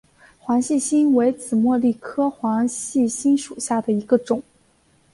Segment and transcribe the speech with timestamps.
[0.39, 4.41] 黄细心为紫茉莉科黄细心属下的一个种。